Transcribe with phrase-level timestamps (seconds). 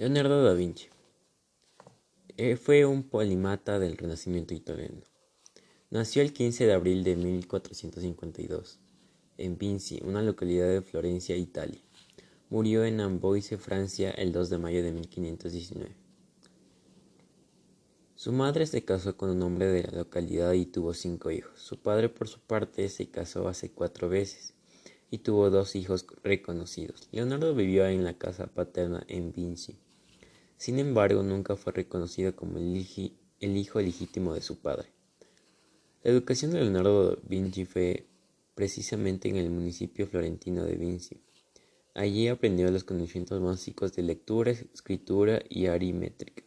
[0.00, 0.88] Leonardo da Vinci
[2.36, 5.02] eh, fue un polimata del Renacimiento italiano.
[5.90, 8.78] Nació el 15 de abril de 1452
[9.38, 11.82] en Vinci, una localidad de Florencia, Italia.
[12.48, 15.96] Murió en Amboise, Francia, el 2 de mayo de 1519.
[18.14, 21.60] Su madre se casó con un hombre de la localidad y tuvo cinco hijos.
[21.60, 24.54] Su padre, por su parte, se casó hace cuatro veces
[25.10, 27.08] y tuvo dos hijos reconocidos.
[27.10, 29.76] Leonardo vivió en la casa paterna en Vinci.
[30.58, 34.88] Sin embargo, nunca fue reconocido como el, hijo legítimo de su padre.
[36.02, 38.06] La educación de Leonardo da Vinci fue
[38.56, 41.22] precisamente en el municipio florentino de Vinci.
[41.94, 46.42] Allí aprendió los conocimientos básicos de lectura, escritura y aritmética.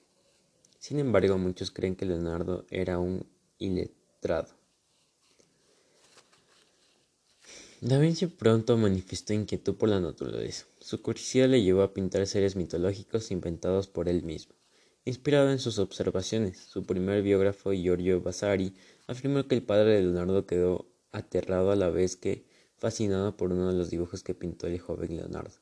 [0.77, 3.25] Sin embargo, muchos creen que Leonardo era un
[3.59, 4.60] iletrado.
[7.83, 10.67] Da Vinci pronto manifestó inquietud por la naturaleza.
[10.79, 14.53] Su curiosidad le llevó a pintar seres mitológicos inventados por él mismo.
[15.03, 18.75] Inspirado en sus observaciones, su primer biógrafo, Giorgio Vasari,
[19.07, 22.45] afirmó que el padre de Leonardo quedó aterrado a la vez que
[22.77, 25.55] fascinado por uno de los dibujos que pintó el joven Leonardo.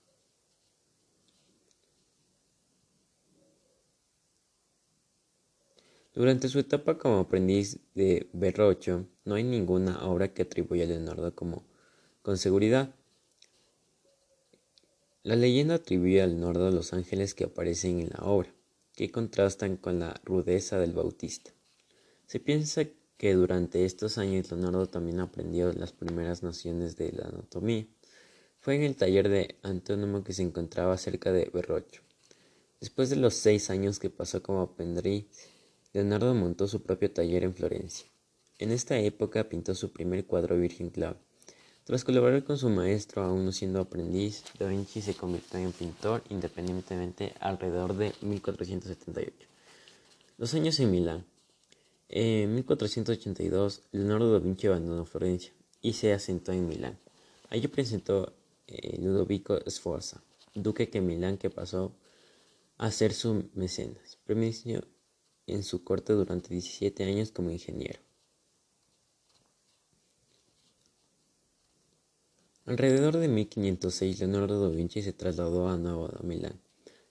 [6.13, 11.33] Durante su etapa como aprendiz de Verrocchio, no hay ninguna obra que atribuya a Leonardo
[11.33, 11.68] como
[12.29, 12.93] con seguridad.
[15.23, 18.53] La leyenda atribuye al Leonardo los ángeles que aparecen en la obra,
[18.95, 21.49] que contrastan con la rudeza del Bautista.
[22.27, 22.83] Se piensa
[23.17, 27.87] que durante estos años Leonardo también aprendió las primeras nociones de la anatomía.
[28.59, 32.03] Fue en el taller de antónomo que se encontraba cerca de Verrocchio.
[32.79, 35.25] Después de los seis años que pasó como aprendiz,
[35.93, 38.07] Leonardo montó su propio taller en Florencia.
[38.59, 41.17] En esta época pintó su primer cuadro Virgen Clave.
[41.89, 47.33] Tras colaborar con su maestro, aún siendo aprendiz, Da Vinci se convirtió en pintor independientemente
[47.39, 49.33] alrededor de 1478.
[50.37, 51.25] Los años en Milán.
[52.07, 56.99] En 1482, Leonardo da Vinci abandonó Florencia y se asentó en Milán.
[57.49, 58.33] Allí presentó
[58.67, 60.21] eh, Ludovico Sforza,
[60.53, 61.91] duque de Milán que pasó
[62.77, 64.19] a ser su mecenas.
[64.27, 64.83] Permaneció
[65.47, 67.99] en su corte durante 17 años como ingeniero.
[72.69, 76.61] Alrededor de 1506, Leonardo da Vinci se trasladó a Nuevo Milán.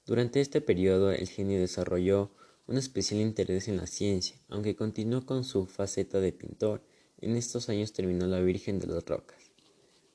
[0.07, 2.31] Durante este periodo, el genio desarrolló
[2.69, 6.85] un especial interés en la ciencia, aunque continuó con su faceta de pintor.
[7.21, 9.51] En estos años terminó La Virgen de las Rocas.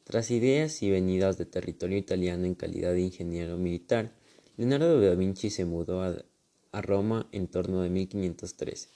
[0.05, 4.15] Tras ideas y venidas de territorio italiano en calidad de ingeniero militar,
[4.55, 6.23] Leonardo da Vinci se mudó a,
[6.71, 8.87] a Roma en torno de 1513.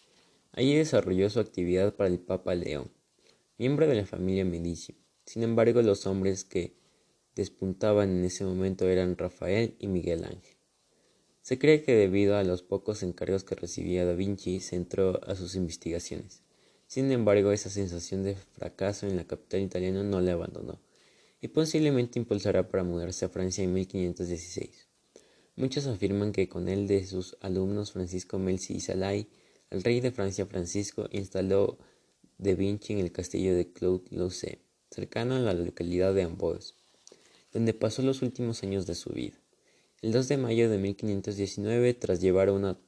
[0.53, 2.89] Allí desarrolló su actividad para el Papa León,
[3.57, 4.95] miembro de la familia Medici.
[5.27, 6.77] Sin embargo, los hombres que
[7.35, 10.55] despuntaban en ese momento eran Rafael y Miguel Ángel.
[11.41, 15.55] Se cree que debido a los pocos encargos que recibía Da Vinci, centró a sus
[15.55, 16.43] investigaciones.
[16.87, 20.79] Sin embargo, esa sensación de fracaso en la capital italiana no le abandonó,
[21.41, 24.87] y posiblemente impulsará para mudarse a Francia en 1516.
[25.57, 29.27] Muchos afirman que con él de sus alumnos Francisco Melzi y Salai,
[29.71, 31.77] el rey de Francia Francisco instaló
[32.37, 34.66] Da Vinci en el castillo de Claude-Lauset
[34.97, 36.73] cercano a la localidad de Amboise,
[37.53, 39.37] donde pasó los últimos años de su vida.
[40.01, 42.79] El 2 de mayo de 1519, tras llevar una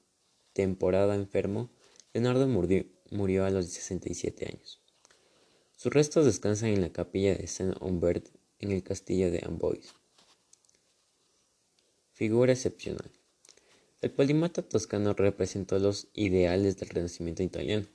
[0.54, 1.70] temporada enfermo,
[2.12, 4.82] Leonardo murió, a los 67 años.
[5.78, 8.28] Sus restos descansan en la capilla de Saint-Humbert
[8.58, 9.92] en el castillo de Amboise.
[12.14, 13.12] Figura excepcional.
[14.02, 17.86] El polimata toscano representó los ideales del Renacimiento italiano.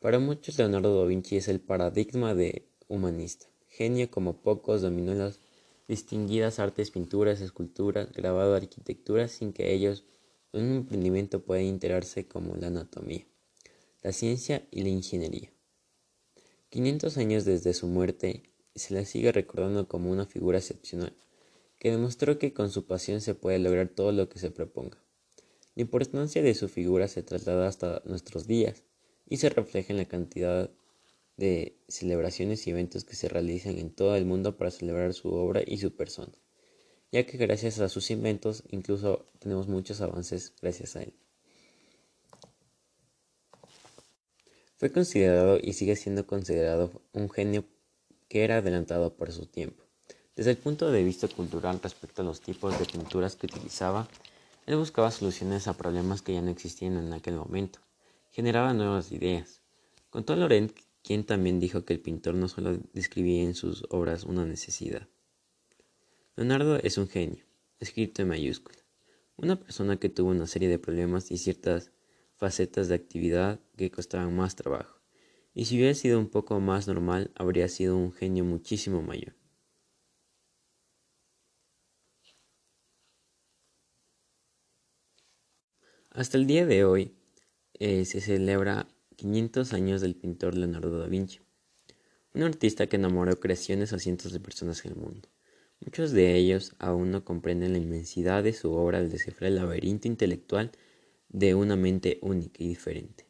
[0.00, 3.51] Para muchos, Leonardo da Vinci es el paradigma de humanista.
[3.72, 5.40] Genio como pocos, dominó las
[5.88, 10.04] distinguidas artes, pinturas, esculturas, grabado, arquitectura, sin que ellos
[10.52, 13.26] en un emprendimiento puedan integrarse como la anatomía,
[14.02, 15.50] la ciencia y la ingeniería.
[16.68, 18.42] 500 años desde su muerte,
[18.74, 21.16] se la sigue recordando como una figura excepcional,
[21.78, 25.02] que demostró que con su pasión se puede lograr todo lo que se proponga.
[25.74, 28.82] La importancia de su figura se traslada hasta nuestros días
[29.26, 30.70] y se refleja en la cantidad
[31.36, 35.62] de celebraciones y eventos que se realizan en todo el mundo para celebrar su obra
[35.66, 36.32] y su persona,
[37.10, 41.14] ya que gracias a sus inventos incluso tenemos muchos avances gracias a él.
[44.76, 47.64] Fue considerado y sigue siendo considerado un genio
[48.28, 49.84] que era adelantado por su tiempo.
[50.34, 54.08] Desde el punto de vista cultural respecto a los tipos de pinturas que utilizaba,
[54.66, 57.78] él buscaba soluciones a problemas que ya no existían en aquel momento,
[58.32, 59.60] generaba nuevas ideas.
[60.10, 64.44] Contó Laurent quien también dijo que el pintor no solo describía en sus obras una
[64.44, 65.08] necesidad.
[66.36, 67.44] Leonardo es un genio,
[67.78, 68.78] escrito en mayúscula.
[69.36, 71.90] una persona que tuvo una serie de problemas y ciertas
[72.36, 75.00] facetas de actividad que costaban más trabajo,
[75.54, 79.34] y si hubiera sido un poco más normal habría sido un genio muchísimo mayor.
[86.10, 87.16] Hasta el día de hoy
[87.74, 88.86] eh, se celebra
[89.22, 91.38] 500 años del pintor Leonardo da Vinci,
[92.34, 95.28] un artista que enamoró creaciones a cientos de personas en el mundo.
[95.78, 100.08] Muchos de ellos aún no comprenden la inmensidad de su obra al descifrar el laberinto
[100.08, 100.72] intelectual
[101.28, 103.28] de una mente única y diferente.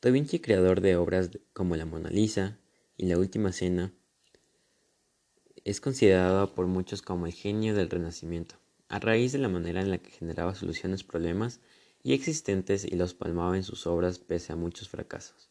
[0.00, 2.60] Da Vinci, creador de obras como la Mona Lisa
[2.96, 3.92] y La Última Cena,
[5.64, 8.54] es considerado por muchos como el genio del Renacimiento,
[8.88, 11.58] a raíz de la manera en la que generaba soluciones problemas
[12.02, 15.50] y existentes y los palmaba en sus obras pese a muchos fracasos.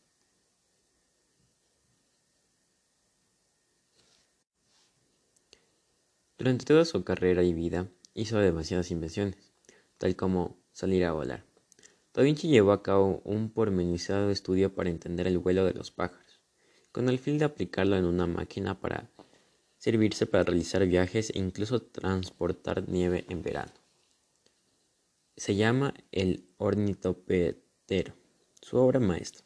[6.37, 9.51] Durante toda su carrera y vida hizo demasiadas invenciones,
[9.97, 11.43] tal como salir a volar.
[12.13, 16.39] Da Vinci llevó a cabo un pormenorizado estudio para entender el vuelo de los pájaros,
[16.91, 19.09] con el fin de aplicarlo en una máquina para
[19.77, 23.73] servirse para realizar viajes e incluso transportar nieve en verano.
[25.39, 28.13] Se llama el ornitopetero,
[28.61, 29.45] su obra maestra.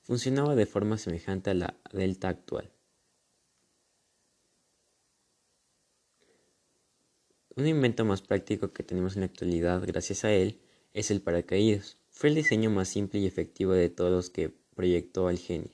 [0.00, 2.70] Funcionaba de forma semejante a la delta actual.
[7.56, 10.60] Un invento más práctico que tenemos en la actualidad gracias a él
[10.92, 11.98] es el paracaídas.
[12.10, 15.72] Fue el diseño más simple y efectivo de todos los que proyectó al genio.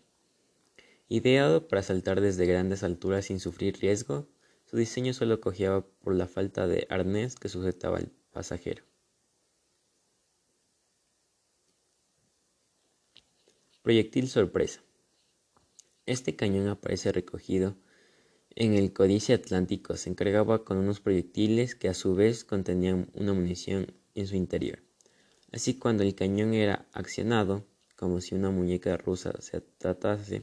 [1.11, 4.31] Ideado para saltar desde grandes alturas sin sufrir riesgo,
[4.65, 8.88] su diseño solo cojeaba por la falta de arnés que sujetaba al pasajero.
[13.88, 14.82] Proyectil sorpresa.
[16.05, 17.75] Este cañón aparece recogido
[18.55, 23.32] en el Códice Atlántico se encargaba con unos proyectiles que a su vez contenían una
[23.32, 24.81] munición en su interior.
[25.52, 27.64] Así cuando el cañón era accionado,
[27.96, 30.43] como si una muñeca rusa se tratase,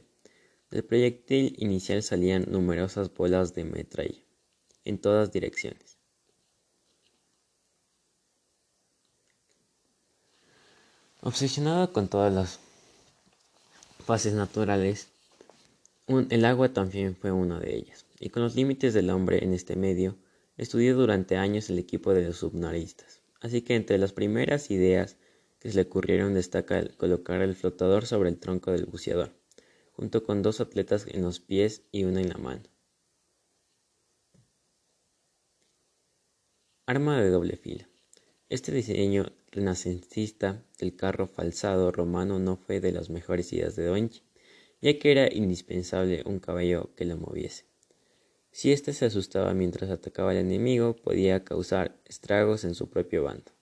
[0.72, 4.24] del proyectil inicial salían numerosas bolas de metralla,
[4.84, 5.98] en todas direcciones.
[11.20, 12.65] Obsesionado con todas las
[14.06, 15.08] fases naturales,
[16.06, 19.76] el agua también fue una de ellas y con los límites del hombre en este
[19.76, 20.16] medio,
[20.56, 23.20] estudió durante años el equipo de los submarinistas.
[23.40, 25.16] Así que entre las primeras ideas
[25.58, 29.32] que se le ocurrieron destaca el colocar el flotador sobre el tronco del buceador,
[29.92, 32.62] junto con dos atletas en los pies y una en la mano.
[36.86, 37.88] Arma de doble fila.
[38.48, 39.26] Este diseño
[39.56, 43.98] renacentista del carro falsado romano no fue de las mejores ideas de Da
[44.82, 47.64] ya que era indispensable un caballo que lo moviese.
[48.52, 53.52] Si éste se asustaba mientras atacaba al enemigo, podía causar estragos en su propio bando.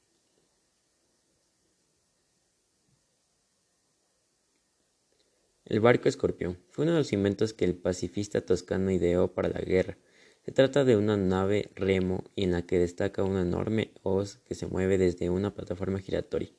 [5.64, 9.60] El barco escorpión fue uno de los inventos que el pacifista toscano ideó para la
[9.60, 9.96] guerra.
[10.44, 14.66] Se trata de una nave remo en la que destaca una enorme hoz que se
[14.66, 16.50] mueve desde una plataforma giratoria.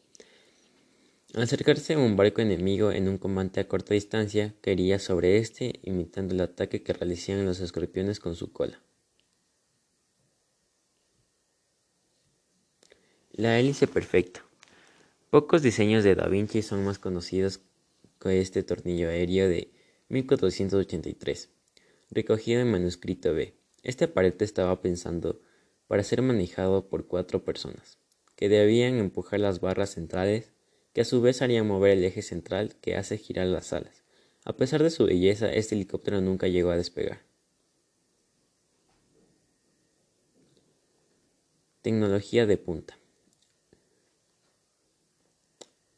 [1.36, 5.82] Al acercarse a un barco enemigo en un combate a corta distancia, caería sobre este,
[5.84, 8.82] imitando el ataque que realizaban los escorpiones con su cola.
[13.34, 14.44] La hélice perfecta.
[15.30, 17.60] Pocos diseños de Da Vinci son más conocidos
[18.20, 19.70] que este tornillo aéreo de
[20.08, 21.50] 1483,
[22.10, 23.65] recogido en manuscrito B.
[23.86, 25.40] Este aparato estaba pensado
[25.88, 28.00] para ser manejado por cuatro personas,
[28.36, 30.52] que debían empujar las barras centrales
[30.92, 34.04] que a su vez harían mover el eje central que hace girar las alas.
[34.44, 37.22] A pesar de su belleza, este helicóptero nunca llegó a despegar.
[41.84, 42.98] Tecnología de punta.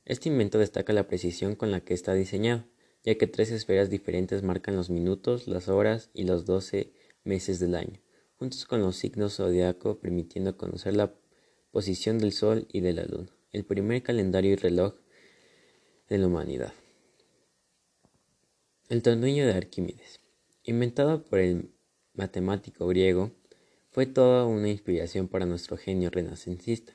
[0.03, 2.65] Este invento destaca la precisión con la que está diseñado,
[3.05, 6.91] ya que tres esferas diferentes marcan los minutos, las horas y los doce
[7.27, 7.99] meses del año,
[8.37, 11.13] juntos con los signos zodiaco, permitiendo conocer la
[11.71, 14.93] posición del Sol y de la Luna el primer calendario y reloj
[16.09, 16.73] de la humanidad.
[18.89, 20.19] El tornillo de Arquímedes,
[20.63, 21.71] inventado por el
[22.13, 23.31] matemático griego,
[23.89, 26.93] fue toda una inspiración para nuestro genio renacentista.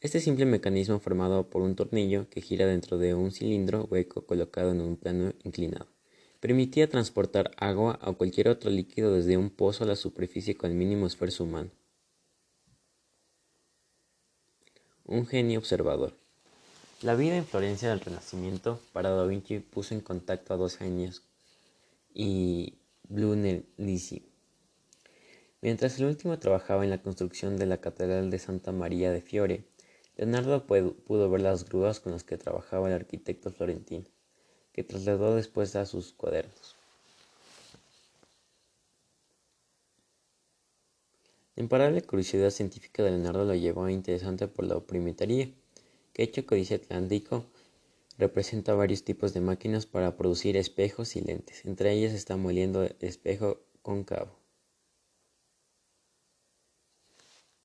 [0.00, 4.72] Este simple mecanismo formado por un tornillo que gira dentro de un cilindro hueco colocado
[4.72, 5.97] en un plano inclinado
[6.40, 10.76] permitía transportar agua o cualquier otro líquido desde un pozo a la superficie con el
[10.76, 11.70] mínimo esfuerzo humano.
[15.08, 16.14] un genio observador.
[17.00, 21.22] La vida en Florencia del Renacimiento para Da Vinci puso en contacto a dos genios
[22.12, 22.74] y
[23.08, 24.26] Brunelleschi.
[25.62, 29.64] Mientras el último trabajaba en la construcción de la Catedral de Santa María de Fiore,
[30.16, 34.04] Leonardo pudo ver las grúas con las que trabajaba el arquitecto florentino,
[34.78, 36.76] que trasladó después a sus cuadernos.
[41.56, 45.50] La imparable curiosidad científica de Leonardo lo llevó a interesante por la oprimetería,
[46.12, 47.44] que hecho códice atlántico
[48.18, 51.64] representa varios tipos de máquinas para producir espejos y lentes.
[51.64, 54.37] Entre ellas está moliendo espejo cóncavo.